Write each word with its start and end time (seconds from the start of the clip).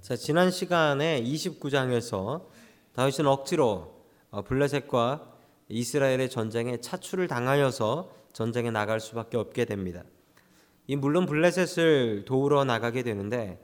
자, 0.00 0.14
지난 0.14 0.50
시간에 0.52 1.20
29장에서 1.22 2.46
다윗은 2.94 3.26
억지로 3.26 4.04
어, 4.30 4.42
블레셋과 4.42 5.26
이스라엘의 5.68 6.30
전쟁에 6.30 6.76
차출을 6.80 7.26
당하여서 7.26 8.10
전쟁에 8.32 8.70
나갈 8.70 9.00
수밖에 9.00 9.36
없게 9.36 9.64
됩니다. 9.64 10.04
이 10.86 10.94
물론 10.94 11.26
블레셋을 11.26 12.24
도우러 12.26 12.64
나가게 12.64 13.02
되는데 13.02 13.58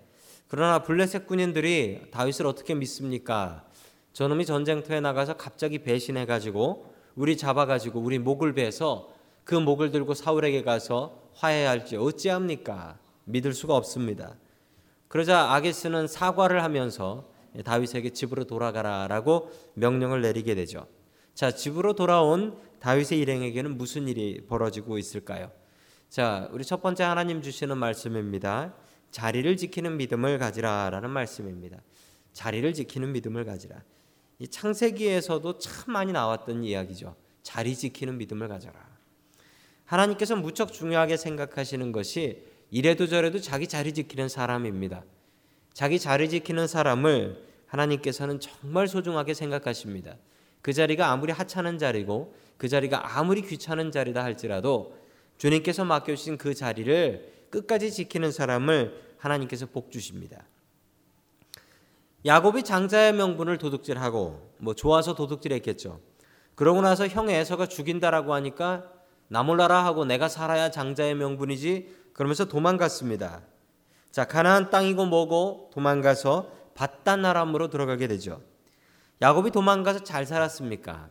그러나 0.48 0.82
블레셋 0.82 1.26
군인들이 1.26 2.10
다윗을 2.10 2.46
어떻게 2.46 2.74
믿습니까? 2.74 3.64
저놈이 4.12 4.44
전쟁터에 4.44 5.00
나가서 5.00 5.36
갑자기 5.36 5.78
배신해 5.82 6.26
가지고 6.26 6.92
우리 7.14 7.36
잡아 7.36 7.64
가지고 7.64 8.00
우리 8.00 8.18
목을 8.18 8.54
베서 8.54 9.12
그 9.44 9.54
목을 9.54 9.92
들고 9.92 10.14
사울에게 10.14 10.62
가서 10.62 11.22
화해할지 11.34 11.96
어찌합니까? 11.96 12.98
믿을 13.24 13.52
수가 13.52 13.76
없습니다. 13.76 14.36
그러자 15.14 15.52
아게스는 15.52 16.08
사과를 16.08 16.64
하면서 16.64 17.30
다윗에게 17.64 18.10
집으로 18.10 18.48
돌아가라라고 18.48 19.48
명령을 19.74 20.22
내리게 20.22 20.56
되죠. 20.56 20.88
자, 21.34 21.52
집으로 21.52 21.92
돌아온 21.92 22.58
다윗의 22.80 23.20
일행에게는 23.20 23.78
무슨 23.78 24.08
일이 24.08 24.44
벌어지고 24.48 24.98
있을까요? 24.98 25.52
자, 26.08 26.48
우리 26.50 26.64
첫 26.64 26.82
번째 26.82 27.04
하나님 27.04 27.42
주시는 27.42 27.78
말씀입니다. 27.78 28.74
자리를 29.12 29.56
지키는 29.56 29.98
믿음을 29.98 30.40
가지라라는 30.40 31.10
말씀입니다. 31.10 31.78
자리를 32.32 32.74
지키는 32.74 33.12
믿음을 33.12 33.44
가지라. 33.44 33.84
이 34.40 34.48
창세기에서도 34.48 35.58
참 35.58 35.92
많이 35.92 36.10
나왔던 36.10 36.64
이야기죠. 36.64 37.14
자리 37.44 37.76
지키는 37.76 38.18
믿음을 38.18 38.48
가져라. 38.48 38.84
하나님께서 39.84 40.34
무척 40.34 40.72
중요하게 40.72 41.18
생각하시는 41.18 41.92
것이 41.92 42.52
이래도 42.74 43.06
저래도 43.06 43.38
자기 43.38 43.68
자리 43.68 43.92
지키는 43.92 44.28
사람입니다. 44.28 45.04
자기 45.74 45.98
자리 45.98 46.28
지키는 46.30 46.68
사람을 46.68 47.42
하나님께서는 47.66 48.38
정말 48.40 48.86
소중하게 48.86 49.34
생각하십니다. 49.34 50.16
그 50.62 50.72
자리가 50.72 51.10
아무리 51.10 51.32
하찮은 51.32 51.78
자리고 51.78 52.34
그 52.56 52.68
자리가 52.68 53.18
아무리 53.18 53.42
귀찮은 53.42 53.90
자리다 53.90 54.22
할지라도 54.22 54.96
주님께서 55.36 55.84
맡겨주신 55.84 56.38
그 56.38 56.54
자리를 56.54 57.48
끝까지 57.50 57.92
지키는 57.92 58.30
사람을 58.30 59.02
하나님께서 59.18 59.66
복 59.66 59.90
주십니다. 59.90 60.44
야곱이 62.24 62.62
장자의 62.62 63.12
명분을 63.12 63.58
도둑질하고 63.58 64.54
뭐 64.58 64.74
좋아서 64.74 65.14
도둑질했겠죠. 65.14 66.00
그러고 66.54 66.80
나서 66.82 67.08
형 67.08 67.28
에서가 67.28 67.66
죽인다라고 67.66 68.32
하니까 68.32 68.90
나 69.26 69.42
몰라라 69.42 69.84
하고 69.84 70.04
내가 70.04 70.28
살아야 70.28 70.70
장자의 70.70 71.16
명분이지 71.16 72.12
그러면서 72.12 72.44
도망갔습니다. 72.44 73.42
자 74.14 74.24
가나안 74.24 74.70
땅이고 74.70 75.06
뭐고 75.06 75.70
도망가서 75.72 76.48
바단 76.76 77.24
아람으로 77.24 77.68
들어가게 77.68 78.06
되죠. 78.06 78.40
야곱이 79.20 79.50
도망가서 79.50 80.04
잘 80.04 80.24
살았습니까? 80.24 81.08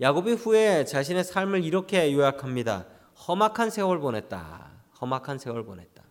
야곱이 0.00 0.34
후에 0.34 0.84
자신의 0.84 1.24
삶을 1.24 1.64
이렇게 1.64 2.12
요약합니다. 2.12 2.86
험악한 3.26 3.70
세월 3.70 3.98
보냈다. 3.98 4.70
험악한 5.00 5.40
세월 5.40 5.64
보냈다. 5.64 6.04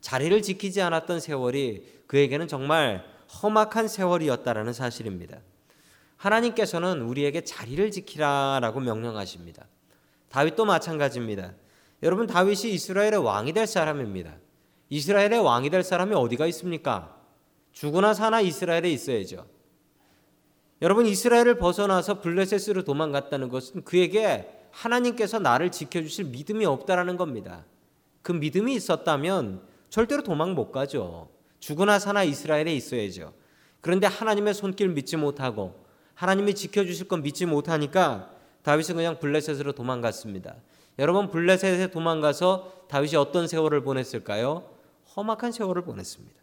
자리를 0.00 0.40
지키지 0.40 0.80
않았던 0.80 1.20
세월이 1.20 2.04
그에게는 2.06 2.48
정말 2.48 3.04
험악한 3.42 3.88
세월이었다라는 3.88 4.72
사실입니다. 4.72 5.36
하나님께서는 6.16 7.02
우리에게 7.02 7.42
자리를 7.42 7.90
지키라라고 7.90 8.80
명령하십니다. 8.80 9.66
다윗도 10.30 10.64
마찬가지입니다. 10.64 11.52
여러분 12.02 12.26
다윗이 12.26 12.72
이스라엘의 12.72 13.18
왕이 13.18 13.52
될 13.52 13.66
사람입니다. 13.66 14.45
이스라엘의 14.88 15.40
왕이 15.40 15.70
될 15.70 15.82
사람이 15.82 16.14
어디가 16.14 16.46
있습니까? 16.46 17.16
죽으나 17.72 18.14
사나 18.14 18.40
이스라엘에 18.40 18.90
있어야죠. 18.90 19.46
여러분 20.82 21.06
이스라엘을 21.06 21.58
벗어나서 21.58 22.20
블레셋으로 22.20 22.84
도망갔다는 22.84 23.48
것은 23.48 23.84
그에게 23.84 24.52
하나님께서 24.70 25.38
나를 25.38 25.70
지켜주실 25.70 26.26
믿음이 26.26 26.66
없다라는 26.66 27.16
겁니다. 27.16 27.64
그 28.22 28.32
믿음이 28.32 28.74
있었다면 28.74 29.62
절대로 29.88 30.22
도망 30.22 30.54
못 30.54 30.70
가죠. 30.72 31.30
죽으나 31.60 31.98
사나 31.98 32.24
이스라엘에 32.24 32.74
있어야죠. 32.74 33.32
그런데 33.80 34.06
하나님의 34.06 34.52
손길 34.52 34.88
믿지 34.88 35.16
못하고 35.16 35.84
하나님이 36.14 36.54
지켜주실 36.54 37.08
건 37.08 37.22
믿지 37.22 37.46
못하니까 37.46 38.30
다윗은 38.62 38.96
그냥 38.96 39.18
블레셋으로 39.18 39.72
도망갔습니다. 39.72 40.56
여러분 40.98 41.30
블레셋에 41.30 41.90
도망가서 41.90 42.86
다윗이 42.88 43.16
어떤 43.16 43.46
세월을 43.48 43.82
보냈을까요? 43.82 44.75
험악한 45.16 45.52
세월을 45.52 45.82
보냈습니다. 45.82 46.34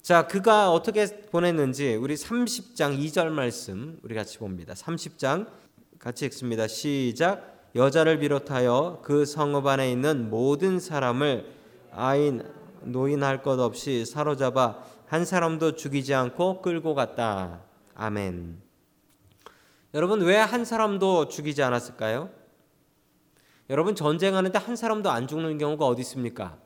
자, 0.00 0.26
그가 0.26 0.72
어떻게 0.72 1.06
보냈는지 1.26 1.94
우리 1.94 2.14
30장 2.14 2.98
2절 2.98 3.28
말씀 3.28 3.98
우리 4.02 4.14
같이 4.14 4.38
봅니다. 4.38 4.74
30장 4.74 5.46
같이 5.98 6.24
읽습니다. 6.26 6.66
시작. 6.66 7.70
여자를 7.74 8.18
비롯하여 8.18 9.00
그 9.04 9.24
성읍 9.24 9.66
안에 9.66 9.90
있는 9.92 10.28
모든 10.28 10.80
사람을 10.80 11.46
아인 11.92 12.42
노인할 12.82 13.42
것 13.42 13.60
없이 13.60 14.04
사로잡아 14.04 14.82
한 15.06 15.24
사람도 15.24 15.76
죽이지 15.76 16.14
않고 16.14 16.62
끌고 16.62 16.94
갔다. 16.94 17.60
아멘. 17.94 18.60
여러분 19.94 20.22
왜 20.22 20.36
한 20.36 20.64
사람도 20.64 21.28
죽이지 21.28 21.62
않았을까요? 21.62 22.30
여러분 23.70 23.94
전쟁하는데 23.94 24.58
한 24.58 24.74
사람도 24.74 25.10
안 25.10 25.28
죽는 25.28 25.58
경우가 25.58 25.86
어디 25.86 26.00
있습니까? 26.00 26.58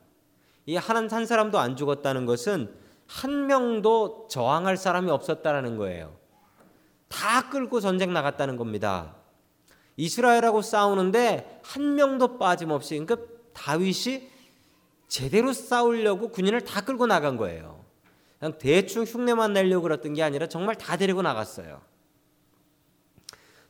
이 0.67 0.77
한 0.77 1.09
한 1.11 1.27
사람도 1.27 1.59
안 1.59 1.77
죽었다는 1.77 2.27
것은 2.27 2.75
한 3.07 3.47
명도 3.47 4.27
저항할 4.31 4.77
사람이 4.77 5.11
없었다라는 5.11 5.77
거예요. 5.77 6.17
다 7.09 7.49
끌고 7.51 7.81
전쟁 7.81 8.13
나갔다는 8.13 8.57
겁니다. 8.57 9.15
이스라엘하고 9.97 10.63
싸우는데 10.63 11.61
한 11.63 11.95
명도 11.95 12.39
빠짐없이 12.39 12.99
그러니까 12.99 13.17
다윗이 13.55 14.29
제대로 15.09 15.53
싸우려고 15.53 16.29
군인을 16.31 16.63
다 16.63 16.81
끌고 16.85 17.07
나간 17.07 17.37
거예요. 17.37 17.85
그냥 18.39 18.59
대충 18.59 19.05
흉내만 19.05 19.53
내려고 19.53 19.83
그랬던 19.85 20.15
게 20.15 20.23
아니라 20.23 20.49
정말 20.49 20.75
다 20.75 20.97
데리고 20.97 21.23
나갔어요. 21.23 21.81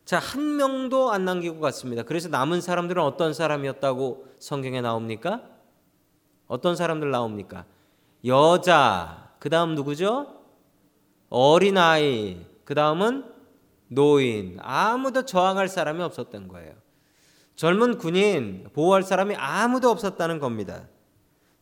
자, 0.04 0.18
한 0.18 0.56
명도 0.56 1.10
안 1.10 1.24
남기고 1.24 1.60
갔습니다. 1.60 2.02
그래서 2.04 2.28
남은 2.28 2.60
사람들은 2.60 3.02
어떤 3.02 3.34
사람이었다고 3.34 4.26
성경에 4.38 4.80
나옵니까? 4.80 5.55
어떤 6.46 6.76
사람들 6.76 7.10
나옵니까? 7.10 7.64
여자, 8.24 9.30
그 9.38 9.50
다음 9.50 9.74
누구죠? 9.74 10.42
어린아이, 11.28 12.44
그 12.64 12.74
다음은 12.74 13.24
노인. 13.88 14.58
아무도 14.60 15.24
저항할 15.24 15.68
사람이 15.68 16.02
없었던 16.02 16.48
거예요. 16.48 16.72
젊은 17.56 17.98
군인, 17.98 18.68
보호할 18.72 19.02
사람이 19.02 19.34
아무도 19.36 19.90
없었다는 19.90 20.38
겁니다. 20.40 20.84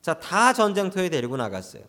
자, 0.02 0.14
다 0.14 0.52
전쟁터에 0.52 1.08
데리고 1.08 1.36
나갔어요. 1.36 1.82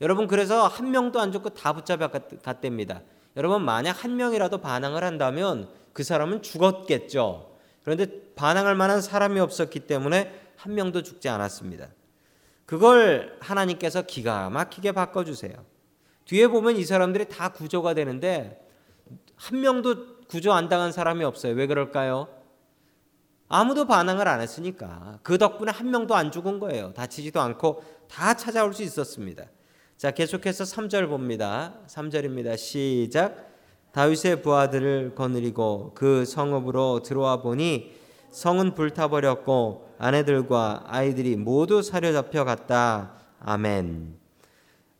여러분, 0.00 0.26
그래서 0.26 0.66
한 0.66 0.90
명도 0.90 1.20
안 1.20 1.32
죽고 1.32 1.50
다 1.50 1.72
붙잡아 1.72 2.08
갔답니다. 2.08 3.02
여러분 3.36 3.64
만약 3.64 4.02
한 4.02 4.16
명이라도 4.16 4.58
반항을 4.58 5.04
한다면 5.04 5.68
그 5.92 6.02
사람은 6.02 6.42
죽었겠죠. 6.42 7.54
그런데 7.84 8.06
반항할 8.34 8.74
만한 8.74 9.00
사람이 9.02 9.38
없었기 9.40 9.80
때문에 9.80 10.32
한 10.56 10.74
명도 10.74 11.02
죽지 11.02 11.28
않았습니다. 11.28 11.88
그걸 12.66 13.36
하나님께서 13.40 14.02
기가 14.02 14.50
막히게 14.50 14.92
바꿔주세요. 14.92 15.54
뒤에 16.24 16.48
보면 16.48 16.76
이 16.76 16.84
사람들이 16.84 17.28
다 17.28 17.50
구조가 17.50 17.94
되는데 17.94 18.60
한 19.36 19.60
명도 19.60 20.16
구조 20.26 20.52
안 20.52 20.68
당한 20.68 20.90
사람이 20.90 21.24
없어요. 21.24 21.54
왜 21.54 21.68
그럴까요? 21.68 22.28
아무도 23.48 23.86
반항을 23.86 24.26
안 24.26 24.40
했으니까 24.40 25.20
그 25.22 25.38
덕분에 25.38 25.70
한 25.70 25.90
명도 25.90 26.16
안 26.16 26.32
죽은 26.32 26.58
거예요. 26.58 26.92
다치지도 26.94 27.40
않고 27.40 27.84
다 28.08 28.34
찾아올 28.34 28.74
수 28.74 28.82
있었습니다. 28.82 29.44
자, 29.96 30.10
계속해서 30.10 30.64
3절 30.64 31.08
봅니다. 31.08 31.74
3절입니다. 31.86 32.58
시작. 32.58 33.46
다윗의 33.92 34.42
부하들을 34.42 35.14
거느리고 35.14 35.92
그 35.94 36.24
성읍으로 36.24 37.02
들어와 37.02 37.40
보니 37.40 37.94
성은 38.36 38.74
불타버렸고 38.74 39.94
아내들과 39.96 40.84
아이들이 40.86 41.36
모두 41.36 41.80
사려잡혀 41.80 42.44
갔다. 42.44 43.14
아멘. 43.40 44.14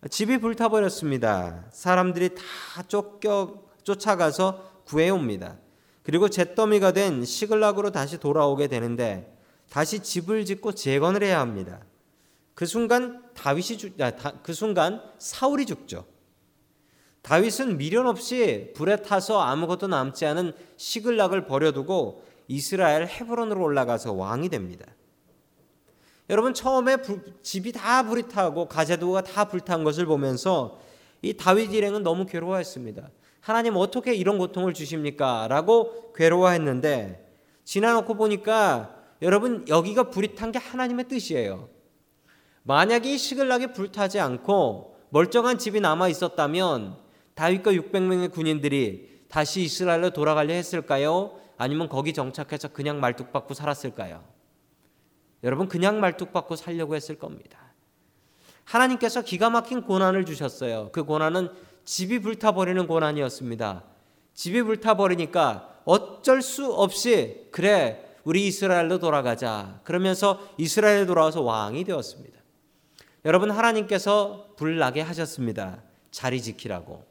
집이 0.08 0.38
불타버렸습니다. 0.38 1.66
사람들이 1.70 2.30
다 2.34 2.42
쫓겨 2.88 3.62
쫓아가서 3.82 4.82
구해옵니다. 4.86 5.58
그리고 6.02 6.30
잿더미가 6.30 6.92
된 6.92 7.26
시글락으로 7.26 7.90
다시 7.90 8.16
돌아오게 8.16 8.68
되는데 8.68 9.36
다시 9.68 9.98
집을 9.98 10.46
짓고 10.46 10.72
재건을 10.72 11.22
해야 11.22 11.38
합니다. 11.38 11.80
그 12.54 12.64
순간 12.64 13.22
다윗이 13.34 13.76
죽, 13.76 14.00
아, 14.00 14.12
그 14.42 14.54
순간 14.54 15.02
사울이 15.18 15.66
죽죠. 15.66 16.06
다윗은 17.20 17.76
미련 17.76 18.06
없이 18.06 18.72
불에 18.74 19.02
타서 19.02 19.40
아무것도 19.42 19.88
남지 19.88 20.24
않은 20.24 20.54
시글락을 20.78 21.46
버려두고 21.46 22.24
이스라엘 22.48 23.06
헤브론으로 23.06 23.62
올라가서 23.62 24.12
왕이 24.12 24.48
됩니다. 24.48 24.86
여러분 26.28 26.54
처음에 26.54 26.96
불, 26.96 27.22
집이 27.42 27.72
다 27.72 28.02
불이 28.02 28.28
타고 28.28 28.66
가재도가 28.66 29.22
다 29.22 29.44
불탄 29.46 29.84
것을 29.84 30.06
보면서 30.06 30.80
이 31.22 31.34
다윗 31.34 31.72
일행은 31.72 32.02
너무 32.02 32.26
괴로워했습니다. 32.26 33.10
하나님 33.40 33.76
어떻게 33.76 34.14
이런 34.14 34.38
고통을 34.38 34.74
주십니까? 34.74 35.46
라고 35.48 36.12
괴로워했는데 36.14 37.24
지나놓고 37.64 38.14
보니까 38.14 38.96
여러분 39.22 39.64
여기가 39.68 40.10
불이 40.10 40.34
탄 40.34 40.50
게 40.52 40.58
하나님의 40.58 41.08
뜻이에요. 41.08 41.68
만약에 42.64 43.14
이 43.14 43.18
시글락이 43.18 43.72
불타지 43.72 44.18
않고 44.18 44.96
멀쩡한 45.10 45.58
집이 45.58 45.80
남아 45.80 46.08
있었다면 46.08 46.96
다윗과 47.34 47.72
600명의 47.72 48.32
군인들이 48.32 49.24
다시 49.28 49.62
이스라엘로 49.62 50.10
돌아가려 50.10 50.52
했을까요? 50.54 51.38
아니면 51.58 51.88
거기 51.88 52.12
정착해서 52.12 52.68
그냥 52.68 53.00
말뚝 53.00 53.32
박고 53.32 53.54
살았을까요? 53.54 54.22
여러분 55.42 55.68
그냥 55.68 56.00
말뚝 56.00 56.32
박고 56.32 56.56
살려고 56.56 56.94
했을 56.94 57.18
겁니다. 57.18 57.58
하나님께서 58.64 59.22
기가 59.22 59.48
막힌 59.50 59.82
고난을 59.82 60.24
주셨어요. 60.24 60.90
그 60.92 61.04
고난은 61.04 61.50
집이 61.84 62.18
불타버리는 62.20 62.86
고난이었습니다. 62.86 63.84
집이 64.34 64.62
불타버리니까 64.62 65.82
어쩔 65.84 66.42
수 66.42 66.72
없이 66.72 67.46
그래 67.52 68.04
우리 68.24 68.48
이스라엘로 68.48 68.98
돌아가자. 68.98 69.80
그러면서 69.84 70.40
이스라엘에 70.58 71.06
돌아와서 71.06 71.42
왕이 71.42 71.84
되었습니다. 71.84 72.36
여러분 73.24 73.50
하나님께서 73.50 74.48
불나게 74.56 75.00
하셨습니다. 75.00 75.82
자리 76.10 76.42
지키라고. 76.42 77.04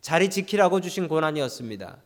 자리 0.00 0.28
지키라고 0.28 0.80
주신 0.80 1.06
고난이었습니다. 1.06 1.98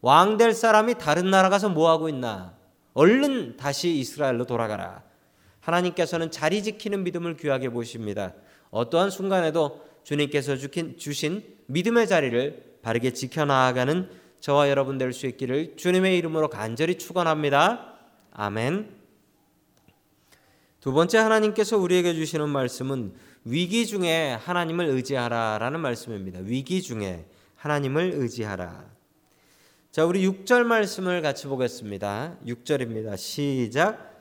왕 0.00 0.36
될 0.36 0.52
사람이 0.52 0.94
다른 0.94 1.30
나라 1.30 1.48
가서 1.48 1.68
뭐 1.68 1.90
하고 1.90 2.08
있나? 2.08 2.54
얼른 2.94 3.56
다시 3.56 3.90
이스라엘로 3.96 4.44
돌아가라. 4.46 5.02
하나님께서는 5.60 6.30
자리 6.30 6.62
지키는 6.62 7.04
믿음을 7.04 7.36
귀하게 7.36 7.68
보십니다. 7.68 8.32
어떠한 8.70 9.10
순간에도 9.10 9.84
주님께서 10.04 10.56
주신 10.96 11.44
믿음의 11.66 12.06
자리를 12.06 12.78
바르게 12.82 13.12
지켜나가는 13.12 14.08
저와 14.40 14.70
여러분 14.70 14.98
될 14.98 15.12
수 15.12 15.26
있기를 15.26 15.76
주님의 15.76 16.16
이름으로 16.18 16.48
간절히 16.48 16.96
축원합니다. 16.96 17.94
아멘. 18.32 18.96
두 20.80 20.92
번째 20.92 21.18
하나님께서 21.18 21.76
우리에게 21.76 22.14
주시는 22.14 22.48
말씀은 22.48 23.14
위기 23.44 23.86
중에 23.86 24.38
하나님을 24.40 24.86
의지하라라는 24.86 25.80
말씀입니다. 25.80 26.38
위기 26.42 26.82
중에 26.82 27.26
하나님을 27.56 28.12
의지하라. 28.14 28.97
자, 29.98 30.04
우리 30.04 30.24
6절 30.30 30.62
말씀을 30.62 31.22
같이 31.22 31.48
보겠습니다. 31.48 32.36
6절입니다. 32.46 33.16
시작. 33.16 34.14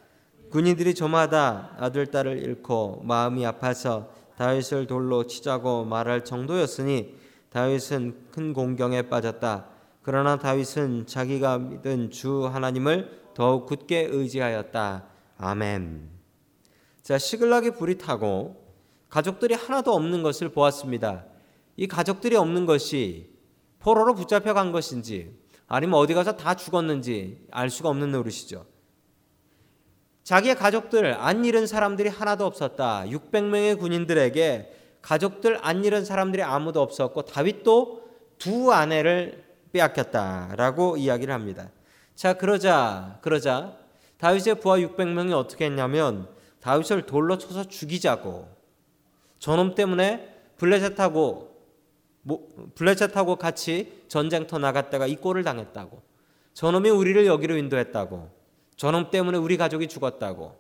군인들이 0.50 0.96
저마다 0.96 1.76
아들 1.78 2.08
딸을 2.08 2.40
잃고 2.40 3.04
마음이 3.04 3.46
아파서 3.46 4.12
다윗을 4.38 4.88
돌로 4.88 5.28
치자고 5.28 5.86
말할 5.86 6.26
정도였으니 6.26 7.14
다윗은 7.52 8.30
큰 8.32 8.54
공경에 8.54 9.04
빠졌다. 9.04 9.68
그러나 10.02 10.40
다윗은 10.40 11.06
자기가 11.06 11.60
믿은 11.60 12.10
주 12.10 12.48
하나님을 12.48 13.12
더욱 13.36 13.68
굳게 13.68 14.08
의지하였다. 14.10 15.06
아멘. 15.38 16.10
자, 17.04 17.20
시글락이 17.20 17.76
불이 17.76 18.00
타고 18.00 18.66
가족들이 19.10 19.54
하나도 19.54 19.94
없는 19.94 20.24
것을 20.24 20.50
보았습니다. 20.50 21.26
이 21.76 21.86
가족들이 21.86 22.36
없는 22.36 22.66
것이 22.66 23.30
포로로 23.78 24.16
붙잡혀 24.16 24.56
간 24.56 24.72
것인지 24.72 25.46
아니면 25.68 26.00
어디 26.00 26.14
가서 26.14 26.36
다 26.36 26.56
죽었는지 26.56 27.46
알 27.52 27.70
수가 27.70 27.90
없는 27.90 28.12
노릇이죠. 28.12 28.66
자기의 30.24 30.56
가족들 30.56 31.14
안 31.14 31.46
잃은 31.46 31.68
사람들이 31.68 32.10
하나도 32.10 32.46
없었다. 32.46 33.06
600명의 33.06 33.80
군인들에게 33.80 34.74
가족들 35.02 35.58
안 35.62 35.86
잃은 35.86 36.04
사람들이 36.04 36.44
아무도 36.44 36.82
없었고 36.82 37.24
다윗도 37.24 38.10
두 38.38 38.74
아내를 38.74 39.44
빼앗겼다라고 39.72 40.98
이야기를 40.98 41.34
합니다. 41.34 41.72
자, 42.16 42.34
그러자 42.34 43.20
그러자 43.22 43.78
다윗의 44.18 44.60
부하 44.60 44.78
600명이 44.80 45.34
어떻게 45.34 45.66
했냐면 45.66 46.28
다윗을 46.62 47.06
돌로 47.06 47.38
쳐서 47.38 47.64
죽이자고 47.66 48.50
저놈 49.40 49.76
때문에 49.76 50.36
블레셋하고 50.58 51.57
블레셋하고 52.76 53.38
같이 53.38 54.04
전쟁터 54.08 54.58
나갔다가 54.58 55.08
이 55.08 55.16
꼴을 55.16 55.44
당했다고 55.44 56.02
저놈이 56.54 56.90
우리를 56.90 57.26
여기로 57.26 57.58
인도했다고 57.58 58.38
저놈 58.78 59.10
때문에 59.10 59.40
우리 59.40 59.58
가족이 59.58 59.88
죽었다고. 59.88 60.56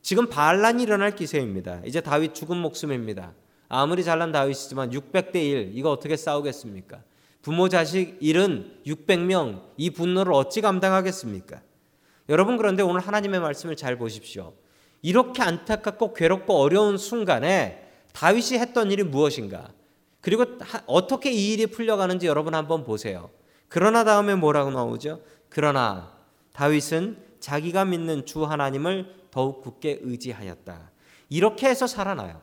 지금 0.00 0.28
반란이 0.28 0.84
일어날 0.84 1.14
기세입니다. 1.14 1.82
이제 1.84 2.00
다윗 2.00 2.34
죽은 2.34 2.56
목숨입니다. 2.56 3.34
아무리 3.68 4.04
잘난 4.04 4.32
다윗이지만 4.32 4.90
600대 4.90 5.36
1 5.36 5.72
이거 5.74 5.90
어떻게 5.90 6.16
싸우겠습니까? 6.16 7.02
부모 7.42 7.68
자식 7.68 8.18
잃은 8.20 8.82
600명 8.86 9.62
이 9.76 9.90
분노를 9.90 10.32
어찌 10.32 10.60
감당하겠습니까? 10.60 11.60
여러분 12.28 12.56
그런데 12.56 12.82
오늘 12.82 13.00
하나님의 13.00 13.40
말씀을 13.40 13.74
잘 13.74 13.98
보십시오. 13.98 14.54
이렇게 15.02 15.42
안타깝고 15.42 16.14
괴롭고 16.14 16.54
어려운 16.54 16.98
순간에 16.98 17.88
다윗이 18.12 18.60
했던 18.60 18.92
일이 18.92 19.02
무엇인가? 19.02 19.70
그리고 20.22 20.46
어떻게 20.86 21.30
이 21.30 21.52
일이 21.52 21.66
풀려가는지 21.66 22.26
여러분 22.26 22.54
한번 22.54 22.84
보세요. 22.84 23.28
그러나 23.68 24.04
다음에 24.04 24.34
뭐라고 24.34 24.70
나오죠? 24.70 25.20
그러나 25.50 26.12
다윗은 26.52 27.18
자기가 27.40 27.84
믿는 27.84 28.24
주 28.24 28.44
하나님을 28.44 29.14
더욱 29.30 29.62
굳게 29.62 29.98
의지하였다. 30.02 30.90
이렇게 31.28 31.68
해서 31.68 31.86
살아나요. 31.86 32.40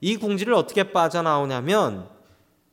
이 0.00 0.16
궁지를 0.16 0.52
어떻게 0.52 0.92
빠져나오냐면 0.92 2.08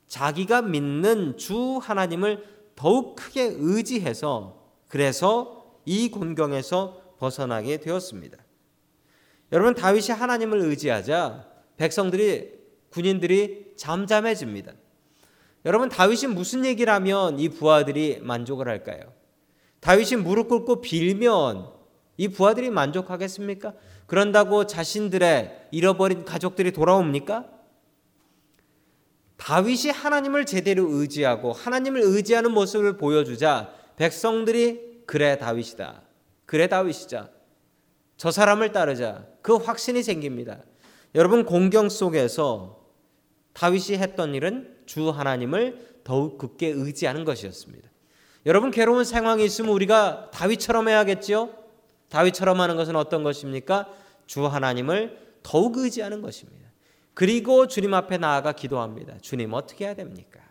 자기가 0.07 0.61
믿는 0.63 1.37
주 1.37 1.77
하나님을 1.77 2.43
더욱 2.75 3.15
크게 3.15 3.55
의지해서 3.57 4.61
그래서 4.89 5.65
이 5.85 6.09
곤경에서 6.09 7.15
벗어나게 7.19 7.77
되었습니다. 7.77 8.37
여러분 9.53 9.73
다윗이 9.73 10.07
하나님을 10.09 10.59
의지하자 10.59 11.47
백성들이 11.77 12.54
군인들이 12.95 13.73
잠잠해집니다. 13.75 14.71
여러분 15.65 15.89
다윗이 15.89 16.33
무슨 16.33 16.63
얘기를 16.63 16.93
하면 16.93 17.39
이 17.39 17.49
부하들이 17.49 18.19
만족을 18.21 18.69
할까요? 18.69 19.11
다윗이 19.81 20.21
무릎 20.21 20.47
꿇고 20.47 20.79
빌면 20.79 21.67
이 22.15 22.29
부하들이 22.29 22.69
만족하겠습니까? 22.69 23.73
그런다고 24.07 24.65
자신들의 24.65 25.67
잃어버린 25.71 26.23
가족들이 26.23 26.71
돌아옵니까? 26.71 27.49
다윗이 29.35 29.89
하나님을 29.89 30.45
제대로 30.45 30.89
의지하고 30.89 31.51
하나님을 31.51 31.99
의지하는 32.01 32.51
모습을 32.51 32.95
보여주자 32.95 33.73
백성들이 33.97 35.01
그래 35.05 35.37
다윗이다. 35.37 36.01
그래 36.45 36.67
다윗이자. 36.67 37.29
저 38.15 38.31
사람을 38.31 38.71
따르자. 38.71 39.27
그 39.41 39.55
확신이 39.55 40.01
생깁니다. 40.01 40.59
여러분 41.13 41.43
공경 41.43 41.89
속에서 41.89 42.84
다윗이 43.55 43.97
했던 43.97 44.35
일은 44.35 44.75
주 44.85 45.09
하나님을 45.09 45.99
더욱 46.03 46.37
굳게 46.37 46.67
의지하는 46.67 47.25
것이었습니다. 47.25 47.89
여러분 48.45 48.69
괴로운 48.69 49.03
상황이 49.03 49.43
있으면 49.43 49.71
우리가 49.71 50.29
다윗처럼 50.31 50.87
해야겠지요? 50.89 51.49
다윗처럼 52.09 52.61
하는 52.61 52.75
것은 52.75 52.95
어떤 52.95 53.23
것입니까? 53.23 53.89
주 54.27 54.45
하나님을 54.45 55.17
더욱 55.41 55.77
의지하는 55.77 56.21
것입니다. 56.21 56.69
그리고 57.13 57.67
주님 57.67 57.93
앞에 57.93 58.17
나아가 58.17 58.51
기도합니다. 58.51 59.15
주님 59.21 59.53
어떻게 59.53 59.85
해야 59.85 59.95
됩니까? 59.95 60.41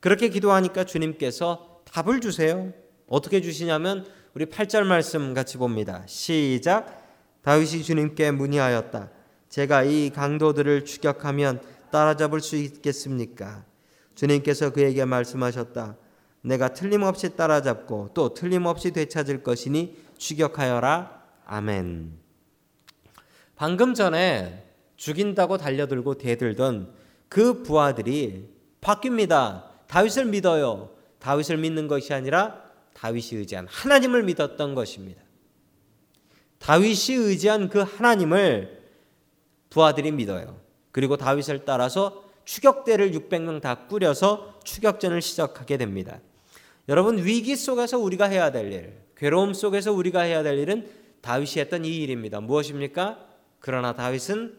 그렇게 0.00 0.28
기도하니까 0.28 0.84
주님께서 0.84 1.82
답을 1.84 2.20
주세요. 2.20 2.72
어떻게 3.08 3.40
주시냐면 3.40 4.06
우리 4.34 4.46
8절 4.46 4.84
말씀 4.84 5.34
같이 5.34 5.58
봅니다. 5.58 6.04
시작. 6.06 7.04
다윗이 7.42 7.82
주님께 7.82 8.30
문의하였다. 8.30 9.10
제가 9.48 9.84
이 9.84 10.10
강도들을 10.10 10.84
추격하면 10.84 11.60
따라잡을 11.90 12.40
수 12.40 12.56
있겠습니까? 12.56 13.64
주님께서 14.14 14.70
그에게 14.70 15.04
말씀하셨다. 15.04 15.96
내가 16.42 16.72
틀림없이 16.72 17.36
따라잡고 17.36 18.10
또 18.14 18.32
틀림없이 18.32 18.92
되찾을 18.92 19.42
것이니 19.42 19.96
추격하여라. 20.16 21.22
아멘. 21.44 22.12
방금 23.56 23.94
전에 23.94 24.64
죽인다고 24.96 25.58
달려들고 25.58 26.14
대들던 26.14 26.92
그 27.28 27.62
부하들이 27.62 28.48
바뀝니다. 28.80 29.64
다윗을 29.88 30.26
믿어요. 30.26 30.90
다윗을 31.18 31.56
믿는 31.56 31.88
것이 31.88 32.14
아니라 32.14 32.62
다윗이 32.94 33.40
의지한 33.40 33.66
하나님을 33.68 34.22
믿었던 34.22 34.74
것입니다. 34.74 35.22
다윗이 36.58 37.16
의지한 37.16 37.68
그 37.68 37.80
하나님을 37.80 38.82
부하들이 39.70 40.12
믿어요. 40.12 40.65
그리고 40.96 41.18
다윗을 41.18 41.66
따라서 41.66 42.24
추격대를 42.46 43.10
600명 43.10 43.60
다 43.60 43.86
꾸려서 43.86 44.54
추격전을 44.64 45.20
시작하게 45.20 45.76
됩니다. 45.76 46.20
여러분 46.88 47.22
위기 47.22 47.54
속에서 47.54 47.98
우리가 47.98 48.24
해야 48.24 48.50
될 48.50 48.72
일, 48.72 48.94
괴로움 49.14 49.52
속에서 49.52 49.92
우리가 49.92 50.22
해야 50.22 50.42
될 50.42 50.58
일은 50.58 50.88
다윗이 51.20 51.56
했던 51.58 51.84
이 51.84 51.98
일입니다. 51.98 52.40
무엇입니까? 52.40 53.18
그러나 53.58 53.92
다윗은 53.92 54.58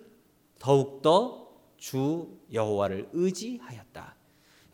더욱더 0.59 1.47
주 1.77 2.27
여호와를 2.53 3.09
의지하였다. 3.13 4.15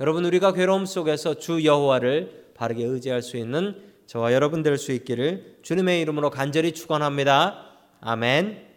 여러분 0.01 0.25
우리가 0.25 0.51
괴로움 0.51 0.85
속에서 0.85 1.35
주 1.35 1.63
여호와를 1.63 2.51
바르게 2.55 2.83
의지할 2.83 3.21
수 3.21 3.37
있는 3.37 3.81
저와 4.05 4.33
여러분 4.33 4.63
될 4.63 4.77
수 4.77 4.91
있기를 4.91 5.59
주님의 5.61 6.01
이름으로 6.01 6.29
간절히 6.29 6.73
축원합니다. 6.73 7.69
아멘. 8.01 8.72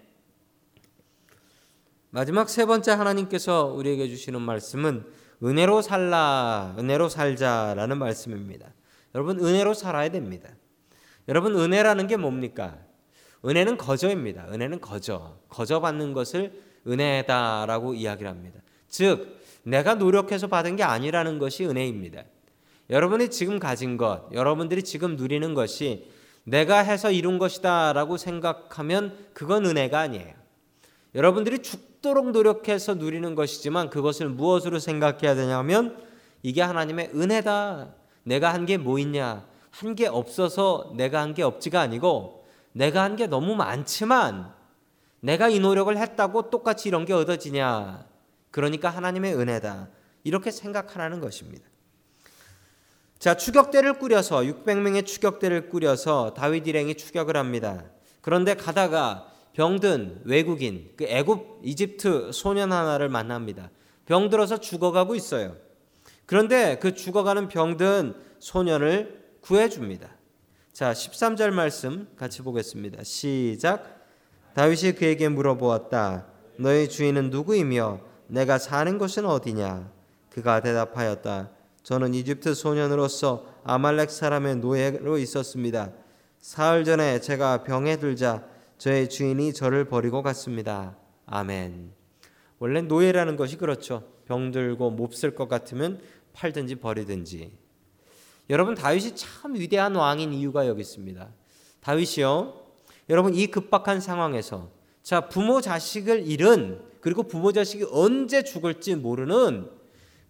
마지막 2.16 2.49
세 2.49 2.64
번째 2.64 2.92
하나님께서 2.92 3.66
우리에게 3.66 4.08
주시는 4.08 4.40
말씀은 4.40 5.04
은혜로 5.44 5.82
살라, 5.82 6.76
은혜로 6.78 7.11
살자라는 7.11 7.99
말씀입니다. 7.99 8.73
여러분 9.14 9.38
은혜로 9.38 9.75
살아야 9.75 10.08
됩니다. 10.08 10.49
여러분 11.28 11.54
은혜라는 11.54 12.06
게 12.06 12.16
뭡니까? 12.16 12.78
은혜는 13.44 13.76
거저입니다. 13.76 14.46
은혜는 14.50 14.80
거저. 14.80 15.37
거저 15.50 15.80
받는 15.80 16.14
것을 16.14 16.58
은혜다라고 16.87 17.92
이야기를 17.92 18.30
합니다. 18.30 18.61
즉 18.88 19.38
내가 19.64 19.96
노력해서 19.96 20.46
받은 20.46 20.76
게 20.76 20.85
아니라는 20.85 21.38
것이 21.38 21.66
은혜입니다. 21.66 22.23
여러분이 22.88 23.28
지금 23.28 23.58
가진 23.58 23.99
것, 23.99 24.30
여러분들이 24.32 24.85
지금 24.85 25.16
누리는 25.16 25.52
것이 25.52 26.11
내가 26.44 26.78
해서 26.78 27.11
이룬 27.11 27.38
것이다라고 27.38 28.16
생각하면 28.16 29.26
그건 29.35 29.66
은혜가 29.66 29.99
아니에요. 30.00 30.32
여러분들이 31.14 31.58
죽 31.58 31.86
도록 32.02 32.30
노력해서 32.30 32.94
누리는 32.94 33.34
것이지만 33.34 33.90
그것을 33.90 34.28
무엇으로 34.28 34.78
생각해야 34.78 35.34
되냐면 35.34 35.96
이게 36.42 36.62
하나님의 36.62 37.10
은혜다. 37.14 37.94
내가 38.24 38.52
한 38.54 38.66
게 38.66 38.76
뭐 38.78 38.98
있냐? 38.98 39.44
한 39.70 39.94
게 39.94 40.06
없어서 40.06 40.92
내가 40.96 41.20
한 41.20 41.34
게 41.34 41.42
없지가 41.42 41.80
아니고 41.80 42.46
내가 42.72 43.02
한 43.02 43.16
게 43.16 43.26
너무 43.26 43.54
많지만 43.54 44.52
내가 45.20 45.48
이 45.48 45.58
노력을 45.60 45.96
했다고 45.96 46.50
똑같이 46.50 46.88
이런 46.88 47.04
게 47.04 47.12
얻어지냐? 47.12 48.06
그러니까 48.50 48.88
하나님의 48.90 49.34
은혜다. 49.34 49.88
이렇게 50.24 50.50
생각하라는 50.50 51.20
것입니다. 51.20 51.64
자, 53.18 53.36
추격대를 53.36 53.98
꾸려서 53.98 54.40
600명의 54.40 55.04
추격대를 55.06 55.68
꾸려서 55.70 56.34
다윗 56.34 56.66
일행이 56.66 56.96
추격을 56.96 57.36
합니다. 57.36 57.84
그런데 58.20 58.54
가다가 58.54 59.28
병든 59.56 60.20
외국인, 60.25 60.90
그 60.96 61.04
애굽 61.04 61.60
이집트 61.62 62.30
소년 62.32 62.72
하나를 62.72 63.08
만납니다. 63.08 63.70
병들어서 64.04 64.58
죽어가고 64.58 65.14
있어요. 65.14 65.56
그런데 66.26 66.78
그 66.78 66.94
죽어가는 66.94 67.48
병든 67.48 68.16
소년을 68.38 69.25
구해 69.40 69.70
줍니다. 69.70 70.10
자, 70.75 70.92
13절 70.92 71.52
말씀 71.52 72.06
같이 72.16 72.42
보겠습니다. 72.42 73.02
시작. 73.02 74.04
다윗이 74.52 74.92
그에게 74.92 75.30
물어보았다. 75.30 76.26
너의 76.58 76.90
주인은 76.90 77.30
누구이며 77.30 78.00
내가 78.26 78.58
사는 78.58 78.98
곳은 78.98 79.25
어디냐? 79.25 79.90
그가 80.28 80.60
대답하였다. 80.60 81.48
저는 81.82 82.12
이집트 82.12 82.52
소년으로서 82.52 83.46
아말렉 83.64 84.10
사람의 84.10 84.56
노예로 84.56 85.16
있었습니다. 85.16 85.92
사흘 86.40 86.84
전에 86.84 87.22
제가 87.22 87.64
병에 87.64 87.96
들자 87.96 88.55
저의 88.78 89.09
주인이 89.09 89.54
저를 89.54 89.87
버리고 89.87 90.23
갔습니다. 90.23 90.97
아멘. 91.25 91.92
원래 92.59 92.83
노예라는 92.83 93.37
것이 93.37 93.56
그렇죠. 93.56 94.04
병들고 94.26 94.90
몹쓸 94.90 95.35
것 95.35 95.49
같으면 95.49 96.00
팔든지 96.35 96.76
버리든지. 96.76 97.52
여러분 98.50 98.75
다윗이 98.75 99.16
참 99.16 99.54
위대한 99.54 99.95
왕인 99.95 100.33
이유가 100.35 100.66
여기 100.66 100.83
있습니다. 100.83 101.28
다윗이요. 101.80 102.66
여러분 103.09 103.35
이 103.35 103.47
급박한 103.47 104.00
상황에서 104.00 104.71
자 105.02 105.28
부모 105.28 105.61
자식을 105.61 106.26
잃은 106.26 106.80
그리고 107.00 107.23
부모 107.23 107.52
자식이 107.52 107.87
언제 107.90 108.42
죽을지 108.42 108.95
모르는 108.95 109.71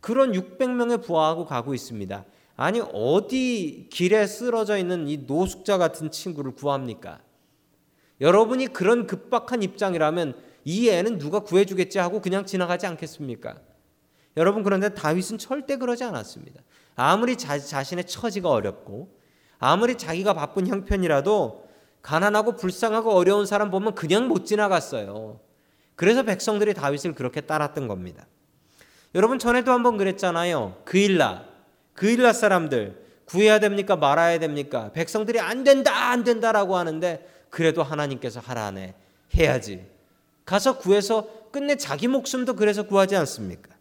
그런 0.00 0.32
600명의 0.32 1.02
부하하고 1.02 1.46
가고 1.46 1.74
있습니다. 1.74 2.24
아니 2.56 2.80
어디 2.92 3.88
길에 3.90 4.26
쓰러져 4.26 4.78
있는 4.78 5.08
이 5.08 5.18
노숙자 5.26 5.78
같은 5.78 6.10
친구를 6.10 6.52
구합니까? 6.52 7.20
여러분이 8.20 8.68
그런 8.68 9.06
급박한 9.06 9.62
입장이라면 9.62 10.34
이 10.64 10.88
애는 10.88 11.18
누가 11.18 11.40
구해주겠지 11.40 11.98
하고 11.98 12.20
그냥 12.20 12.46
지나가지 12.46 12.86
않겠습니까? 12.86 13.56
여러분 14.36 14.62
그런데 14.62 14.90
다윗은 14.90 15.38
절대 15.38 15.76
그러지 15.76 16.04
않았습니다. 16.04 16.60
아무리 16.94 17.36
자, 17.36 17.58
자신의 17.58 18.06
처지가 18.06 18.50
어렵고 18.50 19.16
아무리 19.58 19.96
자기가 19.96 20.34
바쁜 20.34 20.66
형편이라도 20.66 21.66
가난하고 22.02 22.56
불쌍하고 22.56 23.12
어려운 23.12 23.46
사람 23.46 23.70
보면 23.70 23.94
그냥 23.94 24.28
못 24.28 24.44
지나갔어요. 24.46 25.40
그래서 25.94 26.22
백성들이 26.22 26.74
다윗을 26.74 27.14
그렇게 27.14 27.40
따랐던 27.40 27.88
겁니다. 27.88 28.26
여러분 29.14 29.38
전에도 29.38 29.72
한번 29.72 29.96
그랬잖아요. 29.96 30.82
그일라 30.84 31.44
그일라 31.94 32.32
사람들 32.32 33.06
구해야 33.24 33.58
됩니까 33.58 33.96
말아야 33.96 34.38
됩니까? 34.38 34.90
백성들이 34.92 35.40
안 35.40 35.64
된다 35.64 36.10
안 36.10 36.22
된다라고 36.22 36.76
하는데 36.76 37.26
그래도 37.50 37.82
하나님께서 37.82 38.40
하라네 38.40 38.94
해야지. 39.36 39.86
가서 40.44 40.78
구해서 40.78 41.26
끝내 41.50 41.76
자기 41.76 42.08
목숨도 42.08 42.54
그래서 42.54 42.84
구하지 42.84 43.16
않습니까? 43.16 43.74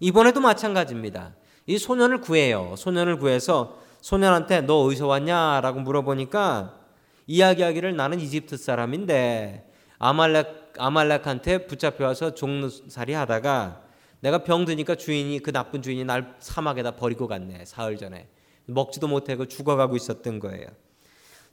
이번에도 0.00 0.40
마찬가지입니다. 0.40 1.34
이 1.66 1.78
소년을 1.78 2.20
구해요. 2.20 2.74
소년을 2.76 3.18
구해서 3.18 3.78
소년한테 4.00 4.62
너 4.62 4.82
어디서 4.82 5.06
왔냐라고 5.06 5.80
물어보니까 5.80 6.78
이야기하기를 7.26 7.96
나는 7.96 8.20
이집트 8.20 8.56
사람인데 8.58 9.70
아말렉 9.98 10.74
아말렉한테 10.76 11.66
붙잡혀 11.66 12.04
와서 12.04 12.34
종살이 12.34 13.12
하다가 13.14 13.82
내가 14.20 14.42
병드니까 14.44 14.96
주인이 14.96 15.38
그 15.38 15.52
나쁜 15.52 15.82
주인이 15.82 16.04
날 16.04 16.34
사막에다 16.38 16.96
버리고 16.96 17.28
갔네 17.28 17.64
사흘 17.64 17.96
전에 17.96 18.28
먹지도 18.66 19.06
못하고 19.06 19.46
죽어가고 19.46 19.96
있었던 19.96 20.40
거예요. 20.40 20.66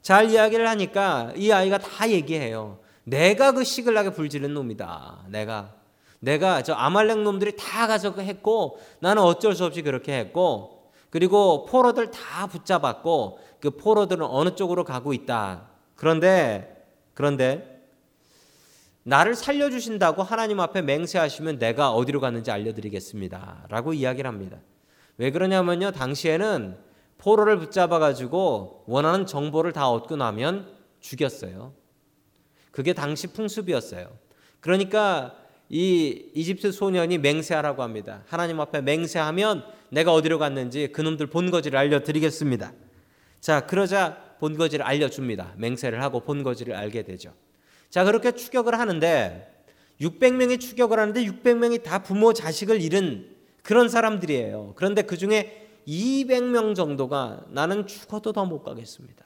잘 0.02 0.30
이야기를 0.30 0.68
하니까 0.68 1.34
이 1.36 1.52
아이가 1.52 1.78
다 1.78 2.10
얘기해요. 2.10 2.80
내가 3.04 3.52
그 3.52 3.64
시글나게 3.64 4.12
불지른 4.12 4.54
놈이다. 4.54 5.26
내가 5.30 5.74
내가 6.20 6.62
저 6.62 6.74
아말렉 6.74 7.24
놈들이 7.24 7.56
다 7.58 7.88
가서 7.88 8.14
했고 8.14 8.80
나는 9.00 9.24
어쩔 9.24 9.56
수 9.56 9.66
없이 9.66 9.82
그렇게 9.82 10.18
했고 10.18 10.92
그리고 11.10 11.66
포로들 11.66 12.12
다 12.12 12.48
붙잡았고 12.48 13.40
그 13.60 13.72
포로들은 13.72 14.26
어느 14.26 14.56
쪽으로 14.56 14.84
가고 14.84 15.14
있다. 15.14 15.68
그런데 15.96 16.86
그런데 17.14 17.72
나를 19.04 19.36
살려주신다고 19.36 20.22
하나님 20.22 20.60
앞에 20.60 20.84
맹세하시면 20.84 21.58
내가 21.58 21.92
어디로 21.92 22.20
갔는지 22.20 22.52
알려드리겠습니다. 22.52 23.66
라고 23.70 23.94
이야기를 23.94 24.28
합니다. 24.28 24.58
왜 25.18 25.32
그러냐면요. 25.32 25.92
당시에는 25.92 26.78
포로를 27.22 27.60
붙잡아 27.60 28.00
가지고 28.00 28.84
원하는 28.88 29.26
정보를 29.26 29.72
다 29.72 29.90
얻고 29.90 30.16
나면 30.16 30.76
죽였어요. 31.00 31.74
그게 32.72 32.94
당시 32.94 33.28
풍습이었어요. 33.28 34.10
그러니까 34.60 35.36
이 35.70 36.32
이집트 36.34 36.72
소년이 36.72 37.20
맹세하라고 37.20 37.84
합니다. 37.84 38.24
하나님 38.28 38.60
앞에 38.60 38.82
맹세하면 38.82 39.64
내가 39.90 40.14
어디로 40.14 40.40
갔는지 40.40 40.92
그놈들 40.92 41.28
본거지를 41.28 41.78
알려드리겠습니다. 41.78 42.74
자, 43.40 43.66
그러자 43.68 44.18
본거지를 44.40 44.84
알려줍니다. 44.84 45.54
맹세를 45.58 46.02
하고 46.02 46.22
본거지를 46.22 46.76
알게 46.76 47.04
되죠. 47.04 47.34
자, 47.90 48.04
그렇게 48.04 48.32
추격을 48.32 48.78
하는데 48.78 49.48
600명이 50.02 50.60
추격을 50.60 50.98
하는데 51.00 51.24
600명이 51.24 51.84
다 51.84 52.02
부모 52.02 52.34
자식을 52.34 52.82
잃은 52.82 53.30
그런 53.62 53.90
사람들이에요. 53.90 54.74
그런데 54.76 55.04
그 55.04 55.18
중에 55.18 55.61
200명 55.88 56.76
정도가 56.76 57.42
나는 57.50 57.88
죽어도 57.88 58.34
더 58.34 58.46
못 58.46 58.64
가겠습니다. 58.64 59.26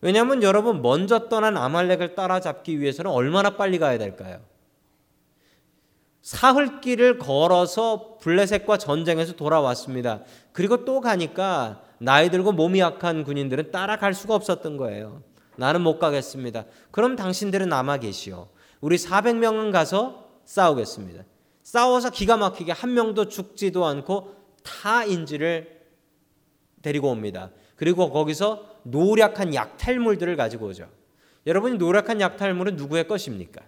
왜냐하면 0.00 0.42
여러분 0.42 0.82
먼저 0.82 1.28
떠난 1.28 1.56
아말렉을 1.56 2.14
따라잡기 2.14 2.80
위해서는 2.80 3.10
얼마나 3.10 3.56
빨리 3.56 3.78
가야 3.78 3.98
될까요? 3.98 4.40
사흘길을 6.22 7.18
걸어서 7.18 8.18
블레셋과 8.20 8.78
전쟁에서 8.78 9.34
돌아왔습니다. 9.34 10.22
그리고 10.52 10.84
또 10.84 11.00
가니까 11.00 11.82
나이 11.98 12.30
들고 12.30 12.52
몸이 12.52 12.80
약한 12.80 13.24
군인들은 13.24 13.70
따라갈 13.70 14.12
수가 14.12 14.34
없었던 14.34 14.76
거예요. 14.76 15.22
나는 15.56 15.82
못 15.82 15.98
가겠습니다. 15.98 16.64
그럼 16.90 17.16
당신들은 17.16 17.68
남아 17.68 17.98
계시오. 17.98 18.48
우리 18.80 18.96
400명은 18.96 19.72
가서 19.72 20.26
싸우겠습니다. 20.44 21.24
싸워서 21.62 22.10
기가 22.10 22.36
막히게 22.36 22.72
한 22.72 22.94
명도 22.94 23.28
죽지도 23.28 23.86
않고 23.86 24.34
타인지를 24.66 25.80
데리고 26.82 27.10
옵니다. 27.10 27.50
그리고 27.76 28.10
거기서 28.10 28.80
노력한 28.82 29.54
약탈물들을 29.54 30.36
가지고 30.36 30.66
오죠. 30.66 30.88
여러분이 31.46 31.78
노력한 31.78 32.20
약탈물은 32.20 32.76
누구의 32.76 33.06
것입니까? 33.06 33.62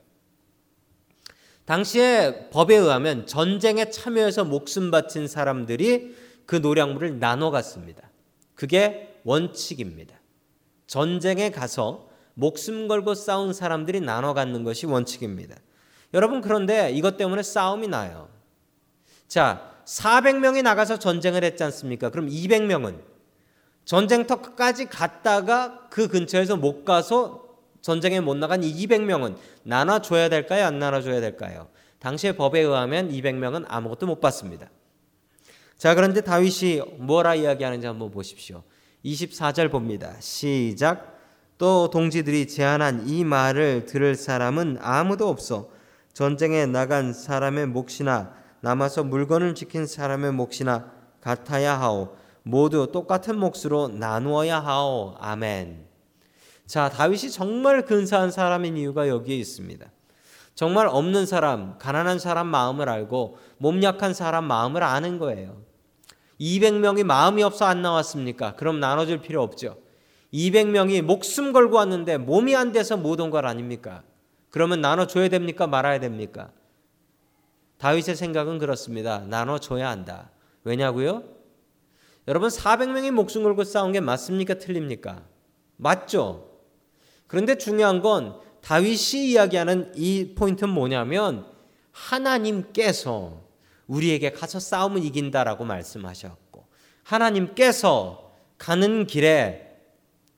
당시에 1.65 2.49
법에 2.51 2.77
의하면 2.77 3.27
전쟁에 3.27 3.91
참여해서 3.91 4.45
목숨 4.45 4.91
바친 4.91 5.29
사람들이 5.29 6.17
그 6.47 6.57
노량물을 6.57 7.19
나눠 7.19 7.51
갔습니다. 7.51 8.11
그게 8.55 9.21
원칙입니다. 9.25 10.17
전쟁에 10.87 11.51
가서 11.51 12.09
목숨 12.35 12.89
걸고 12.89 13.15
싸운 13.15 13.53
사람들이 13.53 14.01
나눠 14.01 14.33
갖는 14.33 14.65
것이 14.65 14.87
원칙입니다. 14.87 15.57
여러분 16.15 16.41
그런데 16.41 16.91
이것 16.93 17.17
때문에 17.17 17.43
싸움이 17.43 17.89
나요. 17.89 18.31
자, 19.27 19.78
400명이 19.89 20.63
나가서 20.63 20.99
전쟁을 20.99 21.45
했지 21.45 21.65
않습니까? 21.65 22.11
그럼 22.11 22.29
200명은 22.29 23.01
전쟁터까지 23.87 24.87
갔다가 24.87 25.89
그 25.89 26.09
근처에서 26.09 26.59
못 26.59 26.85
가서 26.85 27.47
전쟁에 27.81 28.21
못 28.21 28.37
나간 28.37 28.61
200명은 28.61 29.37
나눠줘야 29.63 30.29
될까요? 30.29 30.67
안 30.67 30.79
나눠줘야 30.79 31.23
될까요? 31.23 31.69
당시의 32.01 32.37
법에 32.37 32.61
의하면 32.61 33.11
200명은 33.11 33.65
아무것도 33.67 34.07
못 34.07 34.21
받습니다. 34.21 34.69
자, 35.79 35.95
그런데 35.95 36.21
다윗이 36.21 36.83
뭐라 36.99 37.35
이야기하는지 37.37 37.87
한번 37.87 38.11
보십시오. 38.11 38.65
24절 39.05 39.71
봅니다. 39.71 40.15
시작. 40.21 41.19
또 41.57 41.89
동지들이 41.89 42.47
제안한 42.47 43.09
이 43.09 43.25
말을 43.25 43.87
들을 43.87 44.15
사람은 44.15 44.79
아무도 44.81 45.29
없어. 45.29 45.71
전쟁에 46.13 46.67
나간 46.67 47.13
사람의 47.15 47.69
몫이나 47.69 48.35
남아서 48.61 49.05
물건을 49.05 49.55
지킨 49.55 49.87
사람의 49.87 50.33
몫이나 50.33 50.91
같아야 51.21 51.79
하오. 51.81 52.17
모두 52.43 52.89
똑같은 52.93 53.39
몫으로 53.39 53.89
나누어야 53.89 54.59
하오. 54.61 55.17
아멘. 55.19 55.87
자, 56.67 56.89
다윗이 56.89 57.31
정말 57.31 57.85
근사한 57.85 58.31
사람인 58.31 58.77
이유가 58.77 59.09
여기에 59.09 59.37
있습니다. 59.37 59.87
정말 60.55 60.87
없는 60.89 61.25
사람, 61.27 61.79
가난한 61.79 62.19
사람 62.19 62.49
마음을 62.49 62.89
알고 62.89 63.39
몸 63.59 63.83
약한 63.83 64.13
사람 64.13 64.45
마음을 64.45 64.83
아는 64.83 65.19
거예요. 65.19 65.63
200명이 66.41 67.05
마음이 67.05 67.43
없어 67.43 67.65
안 67.65 67.83
나왔습니까? 67.83 68.55
그럼 68.57 68.81
나눠줄 68.81 69.23
필요 69.23 69.43
없죠. 69.43 69.79
200명이 70.33 71.03
목숨 71.03 71.53
걸고 71.53 71.77
왔는데 71.77 72.19
몸이 72.19 72.55
안 72.55 72.73
돼서 72.73 72.97
못 72.97 73.21
온 73.21 73.31
걸 73.31 73.47
아닙니까? 73.47 74.03
그러면 74.51 74.81
나눠줘야 74.81 75.29
됩니까? 75.29 75.67
말아야 75.67 76.01
됩니까? 76.01 76.51
다윗의 77.79 78.17
생각은 78.17 78.59
그렇습니다. 78.59 79.21
나눠줘야 79.21 79.89
한다. 79.89 80.31
왜냐고요? 80.65 81.23
여러분 82.27 82.51
400명이 82.51 83.11
목숨 83.11 83.43
걸고 83.43 83.65
싸운 83.65 83.93
게 83.93 84.01
맞습니까? 84.01 84.55
틀립니까? 84.55 85.23
맞죠. 85.77 86.51
그런데 87.27 87.57
중요한 87.57 88.03
건 88.03 88.39
다윗이 88.61 89.31
이야기하는 89.31 89.93
이 89.95 90.35
포인트는 90.35 90.73
뭐냐면 90.73 91.47
하나님께서 91.93 93.43
우리에게 93.87 94.33
가서 94.33 94.61
싸움을 94.61 95.03
이긴다라고 95.05 95.65
말씀하셨고 95.65 96.67
하나님께서 97.05 98.33
가는 98.59 99.07
길에 99.07 99.69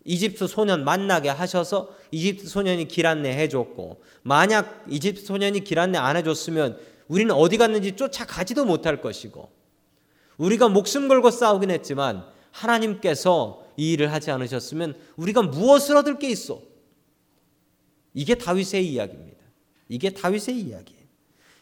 이집트 0.05 0.47
소년 0.47 0.85
만나게 0.85 1.29
하셔서 1.29 1.95
이집트 2.11 2.47
소년이 2.47 2.89
길 2.89 3.07
안내 3.07 3.31
해줬고 3.37 4.03
만약 4.23 4.85
이집트 4.89 5.25
소년이 5.25 5.65
길 5.65 5.79
안내 5.79 5.99
안 5.99 6.17
해줬으면 6.17 6.79
우리는 7.11 7.35
어디 7.35 7.57
갔는지 7.59 7.97
쫓아가지도 7.97 8.65
못할 8.65 9.01
것이고 9.01 9.51
우리가 10.39 10.69
목숨 10.69 11.09
걸고 11.09 11.33
싸우긴 11.33 11.73
했지만 11.73 12.25
하나님께서 12.53 13.65
이 13.77 13.93
일을 13.93 14.13
하지 14.13 14.31
않으셨으면 14.31 14.97
우리가 15.17 15.43
무엇을 15.43 15.97
얻을 15.97 16.21
게 16.21 16.31
있어? 16.31 16.63
이게 18.15 18.37
다윗의 18.37 18.87
이야기입니다. 18.87 19.39
이게 19.89 20.11
다윗의 20.11 20.61
이야기예요. 20.61 21.03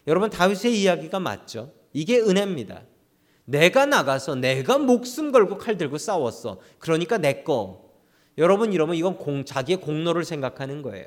여러분 0.06 0.28
다윗의 0.28 0.82
이야기가 0.82 1.18
맞죠? 1.18 1.72
이게 1.94 2.20
은혜입니다. 2.20 2.82
내가 3.46 3.86
나가서 3.86 4.34
내가 4.34 4.76
목숨 4.76 5.32
걸고 5.32 5.56
칼 5.56 5.78
들고 5.78 5.96
싸웠어. 5.96 6.60
그러니까 6.78 7.16
내 7.16 7.42
거. 7.42 7.88
여러분 8.36 8.74
이러면 8.74 8.96
이건 8.96 9.16
공, 9.16 9.46
자기의 9.46 9.80
공로를 9.80 10.26
생각하는 10.26 10.82
거예요. 10.82 11.06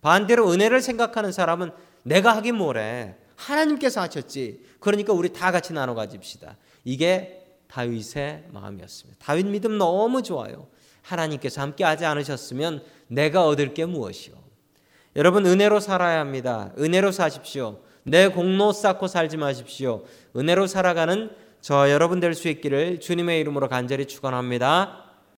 반대로 0.00 0.50
은혜를 0.50 0.82
생각하는 0.82 1.30
사람은 1.30 1.70
내가 2.02 2.36
하긴 2.36 2.56
뭐래. 2.56 3.21
하나님께서 3.46 4.00
하셨지. 4.00 4.60
그러니까 4.80 5.12
우리 5.12 5.32
다 5.32 5.50
같이 5.50 5.72
나눠 5.72 5.94
가집시다. 5.94 6.56
이게 6.84 7.44
다윗의 7.68 8.44
마음이었습니다. 8.50 9.18
다윗 9.24 9.46
믿음 9.46 9.78
너무 9.78 10.22
좋아요. 10.22 10.66
하나님께서 11.02 11.60
함께 11.60 11.84
하지 11.84 12.04
않으셨으면 12.04 12.82
내가 13.08 13.46
얻을 13.46 13.74
게 13.74 13.84
무엇이요? 13.86 14.34
여러분 15.16 15.44
은혜로 15.46 15.80
살아야 15.80 16.20
합니다. 16.20 16.72
은혜로 16.78 17.12
사십시오. 17.12 17.80
내 18.04 18.28
공로 18.28 18.72
쌓고 18.72 19.06
살지 19.06 19.36
마십시오. 19.36 20.04
은혜로 20.36 20.66
살아가는 20.66 21.30
저 21.60 21.90
여러분 21.90 22.18
될 22.18 22.34
수 22.34 22.48
있기를 22.48 22.98
주님의 23.00 23.40
이름으로 23.40 23.68
간절히 23.68 24.06
축원합니다. 24.06 25.01